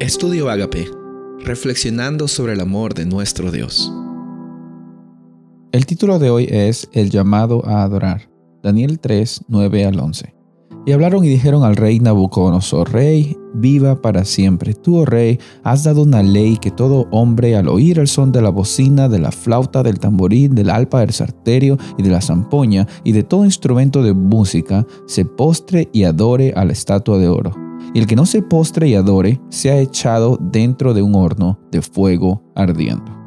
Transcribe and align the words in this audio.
Estudio 0.00 0.48
Agape, 0.48 0.90
reflexionando 1.44 2.26
sobre 2.26 2.54
el 2.54 2.60
amor 2.60 2.94
de 2.94 3.04
nuestro 3.04 3.52
Dios. 3.52 3.92
El 5.72 5.84
título 5.84 6.18
de 6.18 6.30
hoy 6.30 6.46
es 6.48 6.88
El 6.94 7.10
llamado 7.10 7.66
a 7.66 7.82
adorar. 7.82 8.30
Daniel 8.62 8.98
3, 8.98 9.42
9 9.48 9.84
al 9.84 10.00
11. 10.00 10.34
Y 10.86 10.92
hablaron 10.92 11.22
y 11.22 11.28
dijeron 11.28 11.64
al 11.64 11.76
rey 11.76 12.00
Nabucodonosor, 12.00 12.90
Rey, 12.90 13.36
viva 13.52 14.00
para 14.00 14.24
siempre. 14.24 14.72
Tú, 14.72 15.00
oh 15.00 15.04
rey, 15.04 15.38
has 15.64 15.84
dado 15.84 16.04
una 16.04 16.22
ley 16.22 16.56
que 16.56 16.70
todo 16.70 17.06
hombre 17.10 17.54
al 17.54 17.68
oír 17.68 17.98
el 17.98 18.08
son 18.08 18.32
de 18.32 18.40
la 18.40 18.48
bocina, 18.48 19.06
de 19.10 19.18
la 19.18 19.32
flauta, 19.32 19.82
del 19.82 20.00
tamborín, 20.00 20.54
del 20.54 20.70
alpa, 20.70 21.00
del 21.00 21.12
sarterio 21.12 21.76
y 21.98 22.02
de 22.02 22.08
la 22.08 22.22
zampoña 22.22 22.88
y 23.04 23.12
de 23.12 23.22
todo 23.22 23.44
instrumento 23.44 24.02
de 24.02 24.14
música, 24.14 24.86
se 25.06 25.26
postre 25.26 25.90
y 25.92 26.04
adore 26.04 26.54
a 26.56 26.64
la 26.64 26.72
estatua 26.72 27.18
de 27.18 27.28
oro 27.28 27.69
y 27.94 27.98
el 27.98 28.06
que 28.06 28.16
no 28.16 28.26
se 28.26 28.42
postre 28.42 28.88
y 28.88 28.94
adore 28.94 29.40
se 29.48 29.70
ha 29.70 29.78
echado 29.78 30.38
dentro 30.40 30.94
de 30.94 31.02
un 31.02 31.14
horno 31.14 31.58
de 31.70 31.82
fuego 31.82 32.42
ardiendo. 32.54 33.20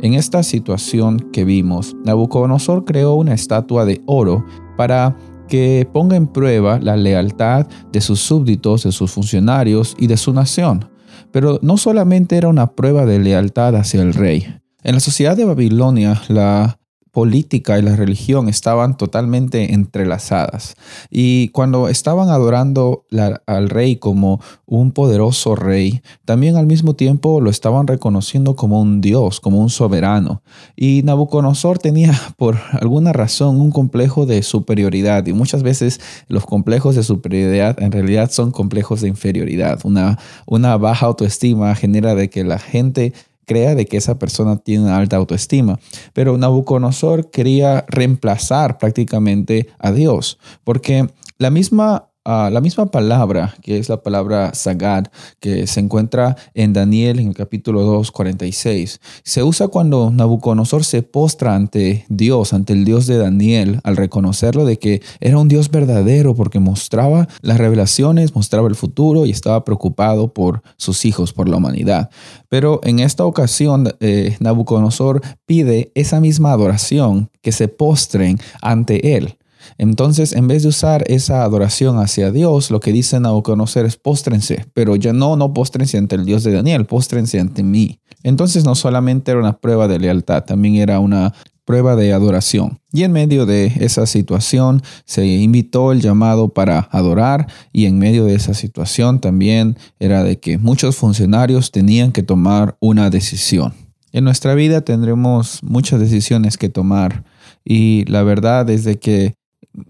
En 0.00 0.14
esta 0.14 0.42
situación 0.42 1.18
que 1.32 1.44
vimos, 1.44 1.94
Nabucodonosor 2.04 2.84
creó 2.84 3.14
una 3.14 3.34
estatua 3.34 3.84
de 3.84 4.00
oro 4.06 4.44
para 4.76 5.16
que 5.46 5.86
ponga 5.92 6.16
en 6.16 6.26
prueba 6.26 6.78
la 6.80 6.96
lealtad 6.96 7.66
de 7.92 8.00
sus 8.00 8.20
súbditos, 8.20 8.84
de 8.84 8.92
sus 8.92 9.10
funcionarios 9.10 9.94
y 9.98 10.06
de 10.06 10.16
su 10.16 10.32
nación. 10.32 10.88
Pero 11.32 11.58
no 11.60 11.76
solamente 11.76 12.36
era 12.36 12.48
una 12.48 12.72
prueba 12.72 13.04
de 13.04 13.18
lealtad 13.18 13.76
hacia 13.76 14.00
el 14.00 14.14
rey. 14.14 14.46
En 14.82 14.94
la 14.94 15.00
sociedad 15.00 15.36
de 15.36 15.44
Babilonia, 15.44 16.22
la 16.28 16.79
política 17.12 17.78
y 17.78 17.82
la 17.82 17.96
religión 17.96 18.48
estaban 18.48 18.96
totalmente 18.96 19.74
entrelazadas. 19.74 20.76
Y 21.10 21.48
cuando 21.48 21.88
estaban 21.88 22.28
adorando 22.28 23.04
al 23.46 23.68
rey 23.68 23.96
como 23.96 24.40
un 24.66 24.92
poderoso 24.92 25.56
rey, 25.56 26.02
también 26.24 26.56
al 26.56 26.66
mismo 26.66 26.94
tiempo 26.94 27.40
lo 27.40 27.50
estaban 27.50 27.86
reconociendo 27.86 28.54
como 28.56 28.80
un 28.80 29.00
dios, 29.00 29.40
como 29.40 29.60
un 29.60 29.70
soberano. 29.70 30.42
Y 30.76 31.02
Nabucodonosor 31.04 31.78
tenía 31.78 32.12
por 32.36 32.58
alguna 32.72 33.12
razón 33.12 33.60
un 33.60 33.70
complejo 33.70 34.26
de 34.26 34.42
superioridad 34.42 35.26
y 35.26 35.32
muchas 35.32 35.62
veces 35.62 36.00
los 36.28 36.46
complejos 36.46 36.94
de 36.94 37.02
superioridad 37.02 37.82
en 37.82 37.92
realidad 37.92 38.30
son 38.30 38.52
complejos 38.52 39.00
de 39.00 39.08
inferioridad. 39.08 39.80
Una, 39.84 40.18
una 40.46 40.76
baja 40.76 41.06
autoestima 41.06 41.74
genera 41.74 42.14
de 42.14 42.30
que 42.30 42.44
la 42.44 42.58
gente 42.58 43.12
crea 43.46 43.74
de 43.74 43.86
que 43.86 43.96
esa 43.96 44.18
persona 44.18 44.56
tiene 44.56 44.84
una 44.84 44.96
alta 44.96 45.16
autoestima. 45.16 45.78
Pero 46.12 46.38
Nabucodonosor 46.38 47.30
quería 47.30 47.84
reemplazar 47.88 48.78
prácticamente 48.78 49.68
a 49.78 49.92
Dios, 49.92 50.38
porque 50.64 51.08
la 51.38 51.50
misma 51.50 52.09
La 52.26 52.60
misma 52.60 52.90
palabra, 52.90 53.54
que 53.62 53.78
es 53.78 53.88
la 53.88 54.02
palabra 54.02 54.52
Sagad, 54.52 55.06
que 55.40 55.66
se 55.66 55.80
encuentra 55.80 56.36
en 56.52 56.74
Daniel 56.74 57.18
en 57.18 57.28
el 57.28 57.34
capítulo 57.34 57.80
2, 57.80 58.12
46, 58.12 59.00
se 59.24 59.42
usa 59.42 59.68
cuando 59.68 60.10
Nabucodonosor 60.10 60.84
se 60.84 61.02
postra 61.02 61.54
ante 61.54 62.04
Dios, 62.10 62.52
ante 62.52 62.74
el 62.74 62.84
Dios 62.84 63.06
de 63.06 63.16
Daniel, 63.16 63.80
al 63.84 63.96
reconocerlo 63.96 64.66
de 64.66 64.78
que 64.78 65.00
era 65.18 65.38
un 65.38 65.48
Dios 65.48 65.70
verdadero 65.70 66.34
porque 66.34 66.60
mostraba 66.60 67.26
las 67.40 67.56
revelaciones, 67.56 68.34
mostraba 68.34 68.68
el 68.68 68.76
futuro 68.76 69.24
y 69.24 69.30
estaba 69.30 69.64
preocupado 69.64 70.34
por 70.34 70.62
sus 70.76 71.06
hijos, 71.06 71.32
por 71.32 71.48
la 71.48 71.56
humanidad. 71.56 72.10
Pero 72.50 72.80
en 72.84 72.98
esta 73.00 73.24
ocasión, 73.24 73.94
eh, 74.00 74.36
Nabucodonosor 74.40 75.22
pide 75.46 75.90
esa 75.94 76.20
misma 76.20 76.52
adoración, 76.52 77.30
que 77.40 77.52
se 77.52 77.68
postren 77.68 78.38
ante 78.60 79.16
él. 79.16 79.38
Entonces, 79.78 80.32
en 80.32 80.48
vez 80.48 80.62
de 80.62 80.68
usar 80.68 81.04
esa 81.06 81.42
adoración 81.42 81.98
hacia 81.98 82.30
Dios, 82.30 82.70
lo 82.70 82.80
que 82.80 82.92
dicen 82.92 83.26
a 83.26 83.30
conocer 83.42 83.86
es 83.86 83.96
póstrense, 83.96 84.66
pero 84.74 84.96
ya 84.96 85.12
no, 85.12 85.36
no 85.36 85.52
póstrense 85.52 85.98
ante 85.98 86.16
el 86.16 86.24
Dios 86.24 86.44
de 86.44 86.52
Daniel, 86.52 86.86
póstrense 86.86 87.40
ante 87.40 87.62
mí. 87.62 88.00
Entonces, 88.22 88.64
no 88.64 88.74
solamente 88.74 89.30
era 89.30 89.40
una 89.40 89.58
prueba 89.58 89.88
de 89.88 89.98
lealtad, 89.98 90.44
también 90.44 90.76
era 90.76 91.00
una 91.00 91.32
prueba 91.70 91.94
de 91.94 92.12
adoración. 92.12 92.80
Y 92.92 93.04
en 93.04 93.12
medio 93.12 93.46
de 93.46 93.72
esa 93.78 94.04
situación 94.04 94.82
se 95.04 95.24
invitó 95.24 95.92
el 95.92 96.00
llamado 96.00 96.48
para 96.48 96.88
adorar 96.90 97.46
y 97.72 97.86
en 97.86 97.96
medio 97.96 98.24
de 98.24 98.34
esa 98.34 98.54
situación 98.54 99.20
también 99.20 99.76
era 100.00 100.24
de 100.24 100.40
que 100.40 100.58
muchos 100.58 100.96
funcionarios 100.96 101.70
tenían 101.70 102.10
que 102.10 102.24
tomar 102.24 102.76
una 102.80 103.08
decisión. 103.08 103.72
En 104.10 104.24
nuestra 104.24 104.54
vida 104.54 104.80
tendremos 104.80 105.62
muchas 105.62 106.00
decisiones 106.00 106.58
que 106.58 106.68
tomar 106.68 107.22
y 107.64 108.04
la 108.06 108.24
verdad 108.24 108.68
es 108.68 108.82
de 108.82 108.98
que 108.98 109.34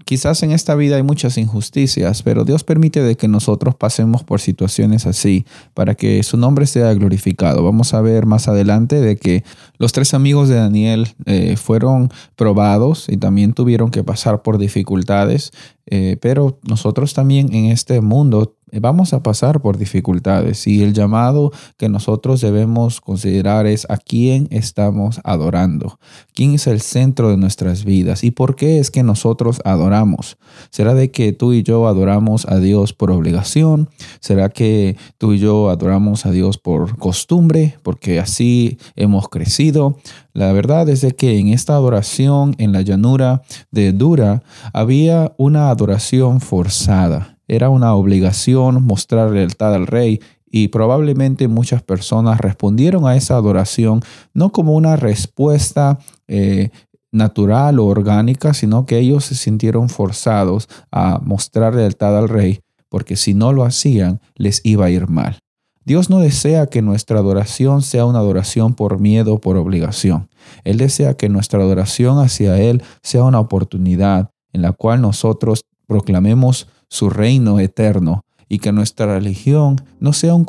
quizás 0.04 0.42
en 0.42 0.52
esta 0.52 0.74
vida 0.74 0.96
hay 0.96 1.02
muchas 1.02 1.38
injusticias, 1.38 2.22
pero 2.22 2.44
Dios 2.44 2.64
permite 2.64 3.02
de 3.02 3.16
que 3.16 3.28
nosotros 3.28 3.74
pasemos 3.74 4.24
por 4.24 4.40
situaciones 4.40 5.06
así 5.06 5.44
para 5.74 5.94
que 5.94 6.22
su 6.22 6.36
nombre 6.36 6.66
sea 6.66 6.92
glorificado. 6.94 7.62
Vamos 7.62 7.94
a 7.94 8.00
ver 8.00 8.26
más 8.26 8.48
adelante 8.48 9.00
de 9.00 9.16
que 9.16 9.44
los 9.78 9.92
tres 9.92 10.14
amigos 10.14 10.48
de 10.48 10.56
Daniel 10.56 11.08
eh, 11.26 11.56
fueron 11.56 12.10
probados 12.36 13.08
y 13.08 13.16
también 13.16 13.52
tuvieron 13.52 13.90
que 13.90 14.04
pasar 14.04 14.42
por 14.42 14.58
dificultades, 14.58 15.52
eh, 15.86 16.16
pero 16.20 16.58
nosotros 16.68 17.14
también 17.14 17.54
en 17.54 17.66
este 17.66 18.00
mundo 18.00 18.56
vamos 18.78 19.12
a 19.12 19.22
pasar 19.22 19.60
por 19.60 19.78
dificultades 19.78 20.66
y 20.66 20.82
el 20.82 20.92
llamado 20.92 21.52
que 21.76 21.88
nosotros 21.88 22.40
debemos 22.40 23.00
considerar 23.00 23.66
es 23.66 23.86
a 23.90 23.96
quién 23.96 24.46
estamos 24.50 25.20
adorando, 25.24 25.98
quién 26.34 26.54
es 26.54 26.66
el 26.66 26.80
centro 26.80 27.30
de 27.30 27.36
nuestras 27.36 27.84
vidas 27.84 28.22
y 28.24 28.30
por 28.30 28.56
qué 28.56 28.78
es 28.78 28.90
que 28.90 29.02
nosotros 29.02 29.60
adoramos. 29.64 30.38
¿Será 30.70 30.94
de 30.94 31.10
que 31.10 31.32
tú 31.32 31.52
y 31.52 31.62
yo 31.62 31.88
adoramos 31.88 32.46
a 32.46 32.58
Dios 32.58 32.92
por 32.92 33.10
obligación? 33.10 33.88
¿Será 34.20 34.48
que 34.50 34.96
tú 35.18 35.32
y 35.32 35.38
yo 35.38 35.70
adoramos 35.70 36.26
a 36.26 36.30
Dios 36.30 36.58
por 36.58 36.96
costumbre, 36.98 37.78
porque 37.82 38.20
así 38.20 38.78
hemos 38.96 39.28
crecido? 39.28 39.96
La 40.32 40.52
verdad 40.52 40.88
es 40.88 41.00
de 41.00 41.12
que 41.12 41.38
en 41.38 41.48
esta 41.48 41.74
adoración 41.74 42.54
en 42.58 42.72
la 42.72 42.82
llanura 42.82 43.42
de 43.70 43.92
Dura 43.92 44.42
había 44.72 45.32
una 45.38 45.70
adoración 45.70 46.40
forzada 46.40 47.39
era 47.50 47.68
una 47.68 47.94
obligación 47.94 48.84
mostrar 48.84 49.32
lealtad 49.32 49.74
al 49.74 49.88
rey 49.88 50.20
y 50.48 50.68
probablemente 50.68 51.48
muchas 51.48 51.82
personas 51.82 52.40
respondieron 52.40 53.08
a 53.08 53.16
esa 53.16 53.34
adoración 53.34 54.02
no 54.32 54.52
como 54.52 54.74
una 54.74 54.94
respuesta 54.94 55.98
eh, 56.28 56.70
natural 57.10 57.80
o 57.80 57.86
orgánica, 57.86 58.54
sino 58.54 58.86
que 58.86 58.98
ellos 58.98 59.24
se 59.24 59.34
sintieron 59.34 59.88
forzados 59.88 60.68
a 60.92 61.18
mostrar 61.24 61.74
lealtad 61.74 62.16
al 62.16 62.28
rey, 62.28 62.60
porque 62.88 63.16
si 63.16 63.34
no 63.34 63.52
lo 63.52 63.64
hacían, 63.64 64.20
les 64.36 64.60
iba 64.64 64.86
a 64.86 64.90
ir 64.90 65.08
mal. 65.08 65.40
Dios 65.84 66.08
no 66.08 66.20
desea 66.20 66.68
que 66.68 66.82
nuestra 66.82 67.18
adoración 67.18 67.82
sea 67.82 68.04
una 68.04 68.20
adoración 68.20 68.74
por 68.74 69.00
miedo 69.00 69.34
o 69.34 69.40
por 69.40 69.56
obligación. 69.56 70.28
Él 70.62 70.78
desea 70.78 71.14
que 71.14 71.28
nuestra 71.28 71.60
adoración 71.60 72.20
hacia 72.20 72.60
Él 72.60 72.84
sea 73.02 73.24
una 73.24 73.40
oportunidad 73.40 74.30
en 74.52 74.62
la 74.62 74.72
cual 74.72 75.00
nosotros 75.00 75.62
proclamemos 75.90 76.68
su 76.86 77.10
reino 77.10 77.58
eterno 77.58 78.24
y 78.48 78.60
que 78.60 78.70
nuestra 78.70 79.06
religión 79.06 79.80
no 79.98 80.12
sea 80.12 80.36
un, 80.36 80.46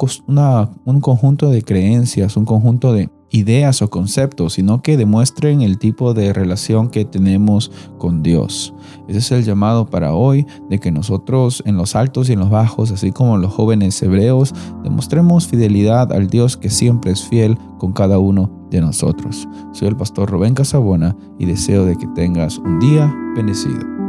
un 0.85 1.01
conjunto 1.01 1.49
de 1.49 1.63
creencias, 1.63 2.37
un 2.37 2.45
conjunto 2.45 2.93
de 2.93 3.09
ideas 3.31 3.81
o 3.81 3.89
conceptos, 3.89 4.53
sino 4.53 4.83
que 4.83 4.97
demuestren 4.97 5.63
el 5.63 5.79
tipo 5.79 6.13
de 6.13 6.31
relación 6.31 6.89
que 6.89 7.05
tenemos 7.05 7.71
con 7.97 8.21
Dios. 8.21 8.75
Ese 9.07 9.17
es 9.17 9.31
el 9.31 9.43
llamado 9.43 9.89
para 9.89 10.13
hoy, 10.13 10.45
de 10.69 10.79
que 10.79 10.91
nosotros 10.91 11.63
en 11.65 11.75
los 11.75 11.95
altos 11.95 12.29
y 12.29 12.33
en 12.33 12.39
los 12.39 12.51
bajos, 12.51 12.91
así 12.91 13.11
como 13.11 13.37
los 13.37 13.51
jóvenes 13.51 13.99
hebreos, 14.03 14.53
demostremos 14.83 15.47
fidelidad 15.47 16.13
al 16.13 16.27
Dios 16.27 16.55
que 16.55 16.69
siempre 16.69 17.11
es 17.11 17.23
fiel 17.23 17.57
con 17.79 17.93
cada 17.93 18.19
uno 18.19 18.67
de 18.69 18.79
nosotros. 18.79 19.47
Soy 19.71 19.87
el 19.87 19.97
pastor 19.97 20.29
Rubén 20.29 20.53
Casabona 20.53 21.15
y 21.39 21.45
deseo 21.45 21.85
de 21.85 21.95
que 21.95 22.05
tengas 22.13 22.59
un 22.59 22.79
día 22.79 23.11
bendecido. 23.35 24.00